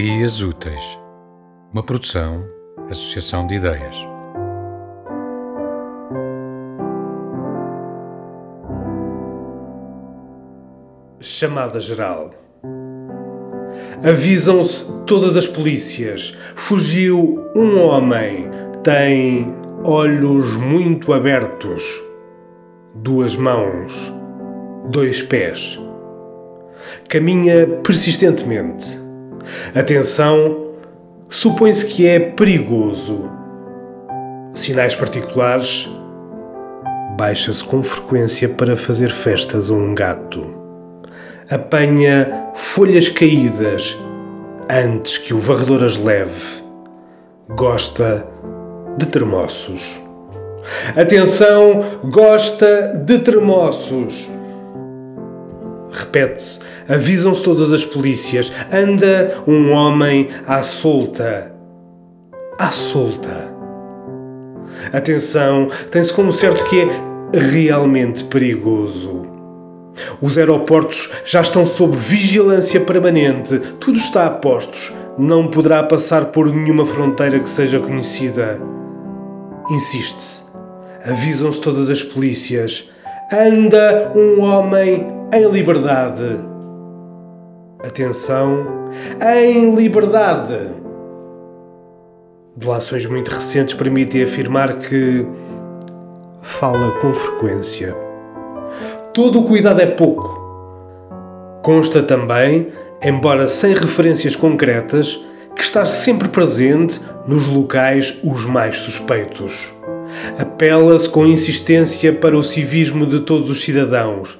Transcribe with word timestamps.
Ideias 0.00 0.40
Úteis, 0.40 0.98
uma 1.70 1.82
produção, 1.82 2.42
associação 2.88 3.46
de 3.46 3.56
ideias. 3.56 3.94
Chamada 11.20 11.78
geral. 11.80 12.30
Avisam-se 14.02 14.90
todas 15.04 15.36
as 15.36 15.46
polícias. 15.46 16.34
Fugiu 16.54 17.44
um 17.54 17.78
homem. 17.82 18.48
Tem 18.82 19.54
olhos 19.84 20.56
muito 20.56 21.12
abertos, 21.12 22.02
duas 22.94 23.36
mãos, 23.36 24.10
dois 24.88 25.20
pés. 25.20 25.78
Caminha 27.06 27.66
persistentemente. 27.84 29.09
Atenção, 29.74 30.74
supõe-se 31.28 31.86
que 31.86 32.06
é 32.06 32.18
perigoso. 32.18 33.30
Sinais 34.54 34.94
particulares: 34.94 35.88
baixa-se 37.16 37.64
com 37.64 37.82
frequência 37.82 38.48
para 38.48 38.76
fazer 38.76 39.10
festas 39.10 39.70
a 39.70 39.74
um 39.74 39.94
gato. 39.94 40.46
Apanha 41.50 42.50
folhas 42.54 43.08
caídas 43.08 43.96
antes 44.68 45.18
que 45.18 45.34
o 45.34 45.38
varredor 45.38 45.82
as 45.82 45.96
leve. 45.96 46.62
Gosta 47.48 48.24
de 48.96 49.06
termossos. 49.06 50.00
Atenção, 50.96 52.00
gosta 52.04 52.92
de 53.04 53.18
termossos. 53.18 54.30
Repete-se, 55.92 56.60
avisam-se 56.88 57.42
todas 57.42 57.72
as 57.72 57.84
polícias. 57.84 58.52
Anda 58.72 59.42
um 59.46 59.72
homem 59.72 60.28
à 60.46 60.62
solta. 60.62 61.52
À 62.58 62.68
solta. 62.68 63.50
Atenção, 64.92 65.68
tem-se 65.90 66.12
como 66.12 66.32
certo 66.32 66.64
que 66.64 66.80
é 66.80 67.38
realmente 67.38 68.24
perigoso. 68.24 69.26
Os 70.20 70.38
aeroportos 70.38 71.10
já 71.24 71.40
estão 71.40 71.66
sob 71.66 71.96
vigilância 71.96 72.80
permanente, 72.80 73.58
tudo 73.78 73.98
está 73.98 74.26
a 74.26 74.30
postos, 74.30 74.94
não 75.18 75.48
poderá 75.48 75.82
passar 75.82 76.26
por 76.26 76.48
nenhuma 76.48 76.86
fronteira 76.86 77.38
que 77.38 77.48
seja 77.48 77.78
conhecida. 77.80 78.60
Insiste-se, 79.70 80.44
avisam-se 81.04 81.60
todas 81.60 81.90
as 81.90 82.02
polícias. 82.02 82.90
Anda 83.32 84.12
um 84.14 84.40
homem 84.40 85.19
em 85.32 85.48
liberdade. 85.48 86.40
Atenção, 87.78 88.66
em 89.22 89.74
liberdade. 89.74 90.70
Delações 92.56 93.06
muito 93.06 93.30
recentes 93.30 93.74
permitem 93.74 94.24
afirmar 94.24 94.78
que 94.78 95.24
fala 96.42 96.90
com 97.00 97.14
frequência. 97.14 97.96
Todo 99.14 99.40
o 99.40 99.44
cuidado 99.44 99.80
é 99.80 99.86
pouco. 99.86 100.38
Consta 101.62 102.02
também, 102.02 102.68
embora 103.02 103.46
sem 103.46 103.72
referências 103.72 104.34
concretas, 104.34 105.24
que 105.54 105.62
está 105.62 105.84
sempre 105.84 106.28
presente 106.28 107.00
nos 107.26 107.46
locais 107.46 108.18
os 108.24 108.44
mais 108.46 108.78
suspeitos. 108.78 109.72
Apela-se 110.38 111.08
com 111.08 111.24
insistência 111.24 112.12
para 112.12 112.36
o 112.36 112.42
civismo 112.42 113.06
de 113.06 113.20
todos 113.20 113.48
os 113.48 113.62
cidadãos, 113.62 114.38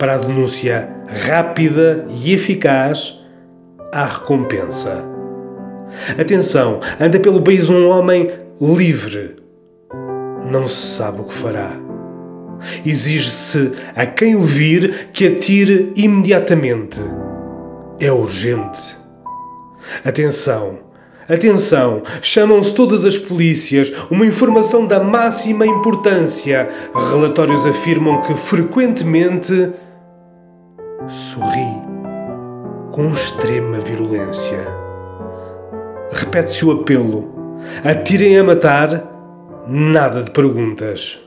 para 0.00 0.14
a 0.14 0.16
denúncia 0.16 0.88
rápida 1.26 2.06
e 2.08 2.32
eficaz 2.32 3.20
à 3.92 4.06
recompensa. 4.06 5.04
Atenção, 6.18 6.80
anda 6.98 7.20
pelo 7.20 7.42
país 7.42 7.68
um 7.68 7.86
homem 7.86 8.30
livre. 8.58 9.36
Não 10.50 10.66
se 10.66 10.96
sabe 10.96 11.20
o 11.20 11.24
que 11.24 11.34
fará. 11.34 11.72
Exige-se 12.84 13.72
a 13.94 14.06
quem 14.06 14.34
o 14.34 14.40
vir 14.40 15.10
que 15.12 15.26
atire 15.26 15.92
imediatamente. 15.94 17.00
É 17.98 18.10
urgente. 18.10 18.96
Atenção, 20.02 20.78
atenção, 21.28 22.02
chamam-se 22.22 22.74
todas 22.74 23.04
as 23.04 23.18
polícias, 23.18 23.92
uma 24.10 24.24
informação 24.24 24.86
da 24.86 24.98
máxima 24.98 25.66
importância. 25.66 26.70
Relatórios 26.94 27.66
afirmam 27.66 28.22
que 28.22 28.34
frequentemente 28.34 29.70
sorri 31.10 31.82
com 32.92 33.08
extrema 33.08 33.78
virulência. 33.80 34.66
Repete-se 36.12 36.64
o 36.64 36.72
apelo: 36.72 37.28
atirem 37.84 38.38
a 38.38 38.44
matar, 38.44 39.04
nada 39.66 40.22
de 40.22 40.30
perguntas. 40.30 41.20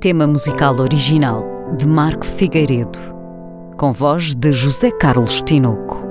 Tema 0.00 0.26
musical 0.26 0.80
original 0.80 1.44
de 1.76 1.86
Marco 1.86 2.26
Figueiredo, 2.26 2.98
com 3.78 3.92
voz 3.92 4.34
de 4.34 4.52
José 4.52 4.90
Carlos 4.90 5.42
Tinoco. 5.42 6.02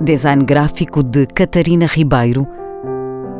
Design 0.00 0.44
gráfico 0.44 1.02
de 1.02 1.26
Catarina 1.26 1.86
Ribeiro. 1.86 2.57